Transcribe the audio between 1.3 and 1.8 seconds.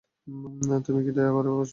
করে বসবে?